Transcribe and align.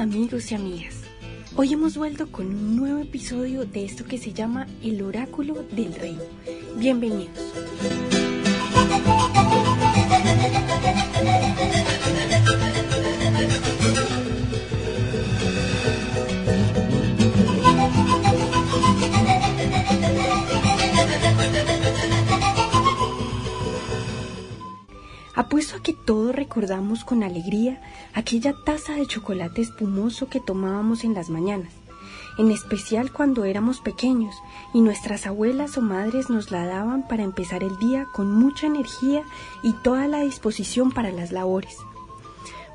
Amigos 0.00 0.50
y 0.50 0.54
amigas. 0.54 0.94
Hoy 1.56 1.74
hemos 1.74 1.98
vuelto 1.98 2.32
con 2.32 2.46
un 2.46 2.74
nuevo 2.74 3.00
episodio 3.00 3.66
de 3.66 3.84
esto 3.84 4.06
que 4.06 4.16
se 4.16 4.32
llama 4.32 4.66
El 4.82 5.02
Oráculo 5.02 5.62
del 5.72 5.92
Rey. 5.92 6.18
Bienvenidos. 6.78 7.28
Todos 26.10 26.34
recordamos 26.34 27.04
con 27.04 27.22
alegría 27.22 27.80
aquella 28.14 28.52
taza 28.64 28.94
de 28.94 29.06
chocolate 29.06 29.62
espumoso 29.62 30.28
que 30.28 30.40
tomábamos 30.40 31.04
en 31.04 31.14
las 31.14 31.30
mañanas, 31.30 31.72
en 32.36 32.50
especial 32.50 33.12
cuando 33.12 33.44
éramos 33.44 33.80
pequeños 33.80 34.34
y 34.74 34.80
nuestras 34.80 35.28
abuelas 35.28 35.78
o 35.78 35.82
madres 35.82 36.28
nos 36.28 36.50
la 36.50 36.66
daban 36.66 37.06
para 37.06 37.22
empezar 37.22 37.62
el 37.62 37.78
día 37.78 38.08
con 38.12 38.32
mucha 38.32 38.66
energía 38.66 39.22
y 39.62 39.72
toda 39.84 40.08
la 40.08 40.22
disposición 40.22 40.90
para 40.90 41.12
las 41.12 41.30
labores. 41.30 41.76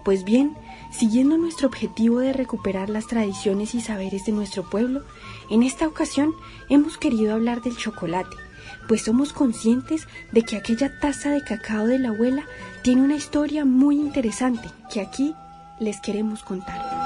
Pues 0.05 0.23
bien, 0.23 0.55
siguiendo 0.93 1.37
nuestro 1.37 1.67
objetivo 1.67 2.19
de 2.19 2.31
recuperar 2.31 2.89
las 2.89 3.05
tradiciones 3.05 3.75
y 3.75 3.81
saberes 3.81 4.25
de 4.25 4.31
nuestro 4.31 4.63
pueblo, 4.63 5.03
en 5.49 5.63
esta 5.63 5.89
ocasión 5.89 6.33
hemos 6.69 6.97
querido 6.97 7.33
hablar 7.33 7.61
del 7.61 7.75
chocolate 7.75 8.44
pues 8.87 9.03
somos 9.03 9.33
conscientes 9.33 10.07
de 10.31 10.43
que 10.43 10.57
aquella 10.57 10.99
taza 10.99 11.31
de 11.31 11.43
cacao 11.43 11.87
de 11.87 11.99
la 11.99 12.09
abuela 12.09 12.43
tiene 12.81 13.01
una 13.01 13.15
historia 13.15 13.65
muy 13.65 13.97
interesante 13.97 14.69
que 14.91 15.01
aquí 15.01 15.35
les 15.79 15.99
queremos 15.99 16.43
contar. 16.43 17.04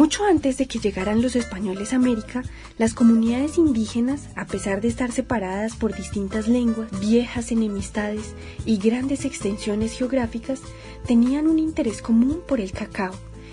Mucho 0.00 0.24
antes 0.24 0.56
de 0.56 0.66
que 0.66 0.78
llegaran 0.78 1.20
los 1.20 1.36
españoles 1.36 1.92
a 1.92 1.96
América, 1.96 2.42
las 2.78 2.94
comunidades 2.94 3.58
indígenas, 3.58 4.30
a 4.34 4.46
pesar 4.46 4.80
de 4.80 4.88
estar 4.88 5.12
separadas 5.12 5.76
por 5.76 5.94
distintas 5.94 6.48
lenguas, 6.48 6.88
viejas 7.00 7.52
enemistades 7.52 8.34
y 8.64 8.78
grandes 8.78 9.26
extensiones 9.26 9.92
geográficas, 9.92 10.62
tenían 11.06 11.48
un 11.48 11.58
interés 11.58 12.00
común 12.00 12.40
por 12.48 12.62
el 12.62 12.72
cacao 12.72 13.12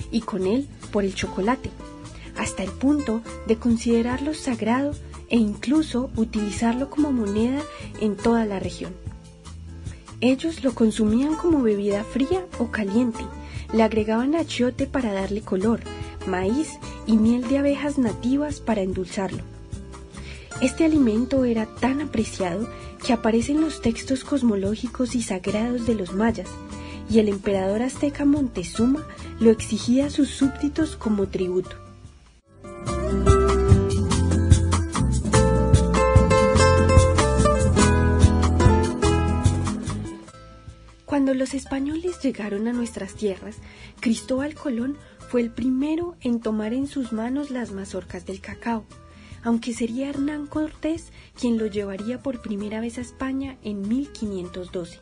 y 0.10 0.22
con 0.22 0.48
él 0.48 0.70
por 0.94 1.04
el 1.04 1.14
chocolate, 1.14 1.70
hasta 2.38 2.64
el 2.64 2.72
punto 2.72 3.22
de 3.46 3.58
considerarlo 3.58 4.34
sagrado 4.34 4.94
e 5.28 5.36
incluso 5.36 6.12
utilizarlo 6.16 6.90
como 6.90 7.12
moneda 7.12 7.62
en 8.00 8.16
toda 8.16 8.46
la 8.46 8.60
región. 8.60 8.94
Ellos 10.22 10.64
lo 10.64 10.74
consumían 10.74 11.36
como 11.36 11.62
bebida 11.62 12.06
fría 12.06 12.46
o 12.58 12.72
caliente, 12.72 13.26
le 13.74 13.84
agregaban 13.84 14.34
achiote 14.34 14.88
para 14.88 15.12
darle 15.12 15.42
color, 15.42 15.82
maíz 16.28 16.78
y 17.06 17.18
miel 17.18 17.48
de 17.48 17.58
abejas 17.58 17.98
nativas 17.98 18.60
para 18.60 18.82
endulzarlo. 18.82 19.44
Este 20.62 20.86
alimento 20.86 21.46
era 21.46 21.66
tan 21.66 22.02
apreciado 22.02 22.68
que 23.06 23.14
aparece 23.14 23.52
en 23.52 23.62
los 23.62 23.82
textos 23.82 24.24
cosmológicos 24.24 25.16
y 25.16 25.22
sagrados 25.22 25.86
de 25.86 25.96
los 25.96 26.14
mayas, 26.14 26.50
y 27.10 27.20
el 27.20 27.30
emperador 27.30 27.82
azteca 27.82 28.26
Montezuma 28.26 29.06
lo 29.40 29.52
exigía 29.52 30.08
a 30.08 30.10
sus 30.10 30.30
súbditos 30.30 30.96
como 30.96 31.28
tributo. 31.28 31.76
Cuando 41.06 41.34
los 41.34 41.54
españoles 41.54 42.20
llegaron 42.22 42.68
a 42.68 42.74
nuestras 42.74 43.16
tierras, 43.16 43.56
Cristóbal 44.02 44.56
Colón 44.56 44.98
fue 45.28 45.42
el 45.42 45.52
primero 45.52 46.16
en 46.22 46.40
tomar 46.40 46.74
en 46.74 46.88
sus 46.88 47.12
manos 47.12 47.52
las 47.52 47.72
mazorcas 47.72 48.26
del 48.26 48.40
cacao, 48.40 48.86
aunque 49.44 49.74
sería 49.74 50.10
Hernán 50.10 50.48
Cortés 50.48 51.12
quien 51.40 51.58
lo 51.58 51.68
llevaría 51.68 52.22
por 52.24 52.42
primera 52.42 52.80
vez 52.80 52.98
a 52.98 53.02
España 53.02 53.58
en 53.64 53.88
1512. 53.88 55.00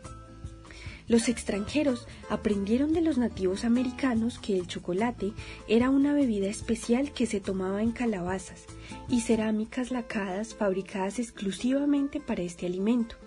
Los 1.08 1.30
extranjeros 1.30 2.08
aprendieron 2.30 2.92
de 2.92 3.02
los 3.02 3.20
nativos 3.20 3.64
americanos 3.64 4.40
que 4.40 4.58
el 4.58 4.66
chocolate 4.66 5.34
era 5.68 5.92
una 5.92 6.14
bebida 6.14 6.48
especial 6.48 7.12
que 7.12 7.28
se 7.28 7.40
tomaba 7.40 7.84
en 7.84 7.92
calabazas 7.92 8.66
y 9.08 9.22
cerámicas 9.22 9.92
lacadas 9.92 10.56
fabricadas 10.56 11.20
exclusivamente 11.20 12.20
para 12.20 12.42
este 12.42 12.66
alimento. 12.66 13.18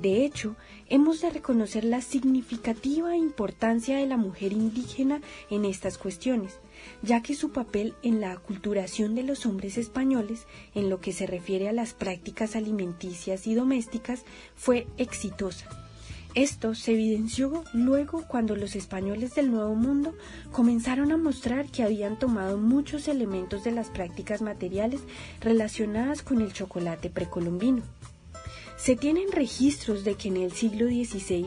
De 0.00 0.24
hecho, 0.24 0.56
hemos 0.88 1.20
de 1.20 1.30
reconocer 1.30 1.84
la 1.84 2.00
significativa 2.00 3.16
importancia 3.16 3.98
de 3.98 4.06
la 4.06 4.16
mujer 4.16 4.52
indígena 4.52 5.20
en 5.50 5.64
estas 5.64 5.98
cuestiones, 5.98 6.58
ya 7.02 7.22
que 7.22 7.34
su 7.34 7.50
papel 7.52 7.94
en 8.02 8.20
la 8.20 8.32
aculturación 8.32 9.14
de 9.14 9.22
los 9.22 9.46
hombres 9.46 9.78
españoles, 9.78 10.46
en 10.74 10.90
lo 10.90 11.00
que 11.00 11.12
se 11.12 11.26
refiere 11.26 11.68
a 11.68 11.72
las 11.72 11.94
prácticas 11.94 12.56
alimenticias 12.56 13.46
y 13.46 13.54
domésticas, 13.54 14.24
fue 14.56 14.86
exitosa. 14.96 15.68
Esto 16.34 16.74
se 16.74 16.92
evidenció 16.92 17.62
luego 17.74 18.24
cuando 18.26 18.56
los 18.56 18.74
españoles 18.74 19.34
del 19.34 19.50
Nuevo 19.50 19.74
Mundo 19.74 20.14
comenzaron 20.50 21.12
a 21.12 21.18
mostrar 21.18 21.66
que 21.66 21.82
habían 21.82 22.18
tomado 22.18 22.56
muchos 22.56 23.06
elementos 23.06 23.64
de 23.64 23.72
las 23.72 23.90
prácticas 23.90 24.40
materiales 24.40 25.02
relacionadas 25.42 26.22
con 26.22 26.40
el 26.40 26.52
chocolate 26.54 27.10
precolombino. 27.10 27.82
Se 28.76 28.96
tienen 28.96 29.30
registros 29.32 30.04
de 30.04 30.14
que 30.14 30.28
en 30.28 30.36
el 30.36 30.52
siglo 30.52 30.86
XVI 30.86 31.46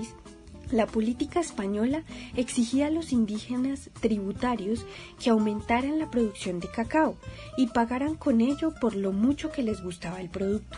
la 0.71 0.87
política 0.87 1.39
española 1.39 2.03
exigía 2.35 2.87
a 2.87 2.91
los 2.91 3.11
indígenas 3.11 3.91
tributarios 3.99 4.85
que 5.21 5.29
aumentaran 5.29 5.99
la 5.99 6.09
producción 6.09 6.59
de 6.59 6.69
cacao 6.69 7.17
y 7.55 7.67
pagaran 7.67 8.15
con 8.15 8.41
ello 8.41 8.73
por 8.81 8.95
lo 8.95 9.11
mucho 9.11 9.51
que 9.51 9.63
les 9.63 9.83
gustaba 9.83 10.21
el 10.21 10.29
producto. 10.29 10.77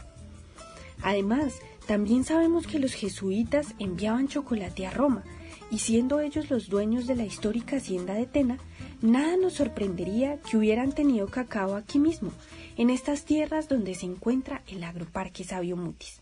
Además, 1.02 1.54
también 1.86 2.26
sabemos 2.26 2.68
que 2.68 2.80
los 2.80 2.94
jesuitas 2.94 3.76
enviaban 3.80 4.28
chocolate 4.28 4.86
a 4.86 4.92
Roma, 4.92 5.24
y 5.72 5.80
siendo 5.80 6.20
ellos 6.20 6.50
los 6.50 6.70
dueños 6.70 7.08
de 7.08 7.16
la 7.16 7.26
histórica 7.26 7.78
hacienda 7.78 8.14
de 8.14 8.26
Tena, 8.26 8.58
nada 9.02 9.38
nos 9.38 9.54
sorprendería 9.54 10.40
que 10.42 10.58
hubieran 10.58 10.92
tenido 10.92 11.28
cacao 11.28 11.76
aquí 11.76 12.00
mismo, 12.00 12.32
en 12.78 12.90
estas 12.90 13.24
tierras 13.24 13.70
donde 13.70 13.96
se 13.96 14.06
encuentra 14.06 14.64
el 14.68 14.84
agroparque 14.84 15.44
Sabio 15.44 15.78
Mutis. 15.78 16.22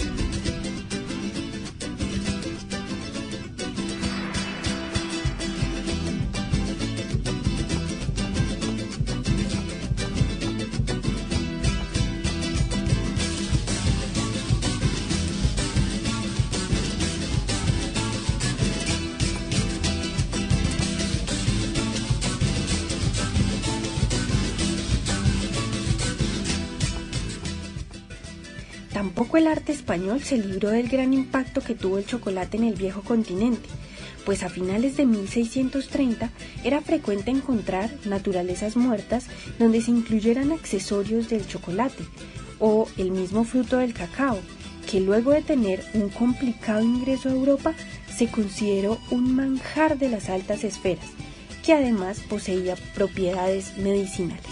Tampoco 29.01 29.37
el 29.37 29.47
arte 29.47 29.71
español 29.71 30.21
se 30.21 30.37
libró 30.37 30.69
del 30.69 30.87
gran 30.87 31.11
impacto 31.11 31.61
que 31.61 31.73
tuvo 31.73 31.97
el 31.97 32.05
chocolate 32.05 32.57
en 32.57 32.65
el 32.65 32.75
viejo 32.75 33.01
continente, 33.01 33.67
pues 34.25 34.43
a 34.43 34.49
finales 34.49 34.95
de 34.95 35.07
1630 35.07 36.29
era 36.63 36.81
frecuente 36.81 37.31
encontrar 37.31 37.89
naturalezas 38.05 38.75
muertas 38.77 39.25
donde 39.57 39.81
se 39.81 39.89
incluyeran 39.89 40.51
accesorios 40.51 41.29
del 41.29 41.47
chocolate 41.47 42.03
o 42.59 42.87
el 42.97 43.09
mismo 43.09 43.43
fruto 43.43 43.77
del 43.77 43.95
cacao, 43.95 44.37
que 44.87 44.99
luego 44.99 45.31
de 45.31 45.41
tener 45.41 45.83
un 45.95 46.09
complicado 46.09 46.83
ingreso 46.83 47.27
a 47.27 47.33
Europa 47.33 47.73
se 48.15 48.27
consideró 48.27 48.99
un 49.09 49.35
manjar 49.35 49.97
de 49.97 50.09
las 50.09 50.29
altas 50.29 50.63
esferas, 50.63 51.07
que 51.65 51.73
además 51.73 52.19
poseía 52.29 52.75
propiedades 52.93 53.79
medicinales. 53.79 54.45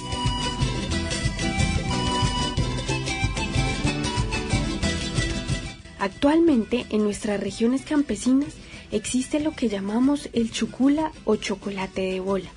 Actualmente 6.00 6.86
en 6.92 7.04
nuestras 7.04 7.42
regiones 7.42 7.82
campesinas 7.82 8.54
existe 8.92 9.42
lo 9.42 9.52
que 9.52 9.68
llamamos 9.68 10.30
el 10.32 10.50
chucula 10.50 11.12
o 11.26 11.36
chocolate 11.36 12.02
de 12.02 12.20
bola. 12.22 12.50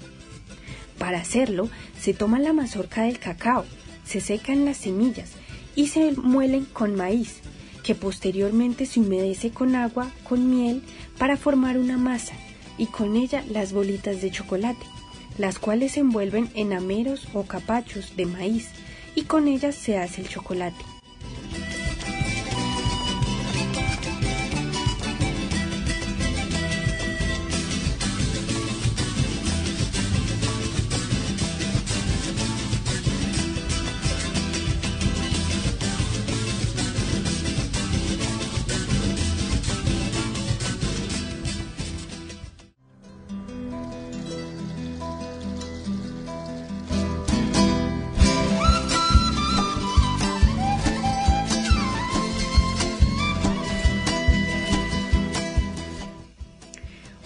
Para 0.97 1.19
hacerlo 1.19 1.69
se 2.00 2.15
toma 2.15 2.39
la 2.39 2.53
mazorca 2.53 3.03
del 3.03 3.19
cacao, 3.19 3.65
se 4.05 4.21
secan 4.21 4.65
las 4.65 4.77
semillas 4.77 5.33
y 5.75 5.89
se 5.89 6.12
muelen 6.12 6.67
con 6.67 6.94
maíz, 6.94 7.41
que 7.83 7.97
posteriormente 7.97 8.87
se 8.87 9.00
humedece 9.00 9.50
con 9.50 9.75
agua, 9.75 10.09
con 10.23 10.49
miel, 10.49 10.83
para 11.19 11.37
formar 11.37 11.79
una 11.79 11.99
masa 11.99 12.35
y 12.79 12.87
con 12.87 13.17
ella 13.17 13.44
las 13.50 13.73
bolitas 13.73 14.23
de 14.23 14.31
chocolate, 14.31 14.87
las 15.37 15.59
cuales 15.59 15.93
se 15.93 16.00
envuelven 16.00 16.49
en 16.55 16.73
ameros 16.73 17.27
o 17.35 17.43
capachos 17.43 18.15
de 18.17 18.27
maíz 18.27 18.69
y 19.17 19.23
con 19.23 19.49
ellas 19.49 19.75
se 19.75 19.99
hace 19.99 20.21
el 20.21 20.29
chocolate. 20.29 20.92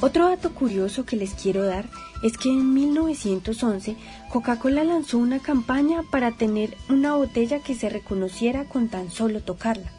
Otro 0.06 0.29
dato 0.29 0.55
curioso 0.55 1.05
que 1.05 1.17
les 1.17 1.35
quiero 1.35 1.64
dar 1.64 1.85
es 2.23 2.38
que 2.38 2.49
en 2.49 2.75
1911 2.75 3.97
Coca-Cola 4.31 4.85
lanzó 4.85 5.19
una 5.19 5.41
campaña 5.41 6.05
para 6.12 6.31
tener 6.31 6.76
una 6.88 7.17
botella 7.17 7.58
que 7.58 7.75
se 7.75 7.88
reconociera 7.88 8.67
con 8.67 8.87
tan 8.87 9.11
solo 9.11 9.41
tocarla, 9.41 9.91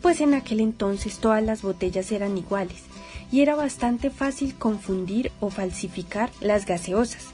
pues 0.00 0.20
en 0.20 0.34
aquel 0.34 0.60
entonces 0.60 1.18
todas 1.18 1.42
las 1.42 1.62
botellas 1.62 2.12
eran 2.12 2.38
iguales 2.38 2.84
y 3.32 3.40
era 3.40 3.56
bastante 3.56 4.10
fácil 4.10 4.54
confundir 4.54 5.32
o 5.40 5.50
falsificar 5.50 6.30
las 6.40 6.64
gaseosas. 6.64 7.24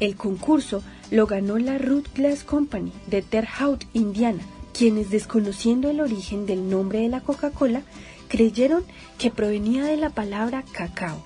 El 0.00 0.16
concurso 0.16 0.82
lo 1.12 1.28
ganó 1.28 1.58
la 1.58 1.78
Root 1.78 2.12
Glass 2.12 2.42
Company 2.42 2.90
de 3.06 3.22
Terre 3.22 3.50
Haute, 3.60 3.86
Indiana, 3.92 4.42
quienes 4.76 5.10
desconociendo 5.10 5.90
el 5.90 6.00
origen 6.00 6.44
del 6.44 6.68
nombre 6.68 6.98
de 6.98 7.08
la 7.08 7.20
Coca-Cola 7.20 7.82
creyeron 8.28 8.84
que 9.18 9.30
provenía 9.30 9.84
de 9.84 9.96
la 9.96 10.10
palabra 10.10 10.64
cacao 10.72 11.22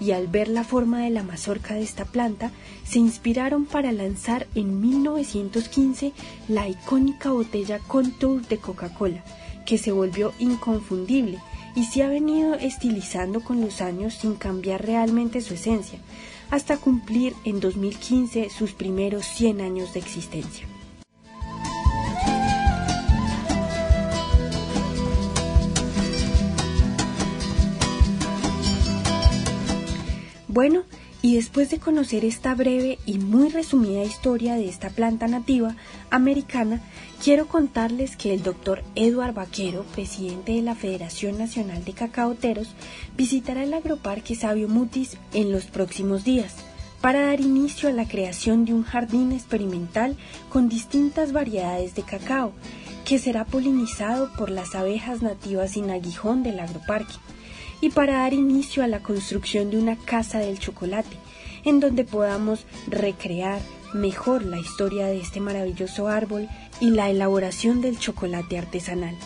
y 0.00 0.12
al 0.12 0.26
ver 0.26 0.48
la 0.48 0.64
forma 0.64 1.00
de 1.00 1.10
la 1.10 1.22
mazorca 1.22 1.74
de 1.74 1.82
esta 1.82 2.04
planta 2.04 2.50
se 2.84 2.98
inspiraron 2.98 3.64
para 3.64 3.92
lanzar 3.92 4.46
en 4.54 4.80
1915 4.80 6.12
la 6.48 6.68
icónica 6.68 7.30
botella 7.30 7.78
Contour 7.78 8.46
de 8.46 8.58
Coca-Cola, 8.58 9.24
que 9.64 9.78
se 9.78 9.92
volvió 9.92 10.32
inconfundible 10.38 11.38
y 11.74 11.84
se 11.84 12.02
ha 12.02 12.08
venido 12.08 12.54
estilizando 12.54 13.40
con 13.40 13.60
los 13.60 13.80
años 13.80 14.14
sin 14.14 14.34
cambiar 14.34 14.84
realmente 14.84 15.40
su 15.40 15.54
esencia, 15.54 15.98
hasta 16.50 16.78
cumplir 16.78 17.34
en 17.44 17.60
2015 17.60 18.50
sus 18.50 18.72
primeros 18.72 19.26
100 19.26 19.60
años 19.60 19.92
de 19.92 20.00
existencia. 20.00 20.66
Bueno, 30.56 30.84
y 31.20 31.34
después 31.34 31.68
de 31.68 31.78
conocer 31.78 32.24
esta 32.24 32.54
breve 32.54 32.98
y 33.04 33.18
muy 33.18 33.50
resumida 33.50 34.02
historia 34.02 34.54
de 34.54 34.70
esta 34.70 34.88
planta 34.88 35.28
nativa 35.28 35.76
americana, 36.08 36.80
quiero 37.22 37.46
contarles 37.46 38.16
que 38.16 38.32
el 38.32 38.42
doctor 38.42 38.82
Edward 38.94 39.34
Vaquero, 39.34 39.84
presidente 39.94 40.52
de 40.52 40.62
la 40.62 40.74
Federación 40.74 41.36
Nacional 41.36 41.84
de 41.84 41.92
Cacaoteros, 41.92 42.74
visitará 43.18 43.64
el 43.64 43.74
agroparque 43.74 44.34
Sabio 44.34 44.66
Mutis 44.66 45.18
en 45.34 45.52
los 45.52 45.66
próximos 45.66 46.24
días 46.24 46.54
para 47.02 47.26
dar 47.26 47.42
inicio 47.42 47.90
a 47.90 47.92
la 47.92 48.08
creación 48.08 48.64
de 48.64 48.72
un 48.72 48.82
jardín 48.82 49.32
experimental 49.32 50.16
con 50.48 50.70
distintas 50.70 51.32
variedades 51.32 51.94
de 51.94 52.02
cacao, 52.02 52.52
que 53.04 53.18
será 53.18 53.44
polinizado 53.44 54.32
por 54.38 54.48
las 54.48 54.74
abejas 54.74 55.20
nativas 55.20 55.72
sin 55.72 55.90
aguijón 55.90 56.42
del 56.42 56.60
agroparque 56.60 57.12
y 57.80 57.90
para 57.90 58.18
dar 58.20 58.32
inicio 58.32 58.82
a 58.82 58.86
la 58.86 59.02
construcción 59.02 59.70
de 59.70 59.78
una 59.78 59.96
casa 59.96 60.38
del 60.38 60.58
chocolate, 60.58 61.16
en 61.64 61.80
donde 61.80 62.04
podamos 62.04 62.66
recrear 62.88 63.60
mejor 63.94 64.44
la 64.44 64.58
historia 64.58 65.06
de 65.06 65.20
este 65.20 65.40
maravilloso 65.40 66.08
árbol 66.08 66.48
y 66.80 66.90
la 66.90 67.10
elaboración 67.10 67.80
del 67.80 67.98
chocolate 67.98 68.58
artesanal. 68.58 69.16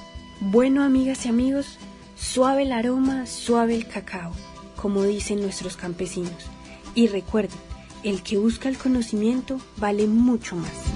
Bueno, 0.41 0.83
amigas 0.83 1.27
y 1.27 1.29
amigos, 1.29 1.79
suave 2.17 2.63
el 2.63 2.73
aroma, 2.73 3.27
suave 3.27 3.75
el 3.75 3.87
cacao, 3.87 4.33
como 4.77 5.03
dicen 5.03 5.41
nuestros 5.41 5.77
campesinos. 5.77 6.47
Y 6.95 7.09
recuerden, 7.09 7.59
el 8.03 8.23
que 8.23 8.39
busca 8.39 8.69
el 8.69 8.79
conocimiento 8.79 9.61
vale 9.77 10.07
mucho 10.07 10.57
más. 10.57 10.90